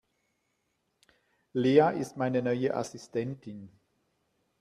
[1.53, 3.69] Lea ist meine neue Assistentin.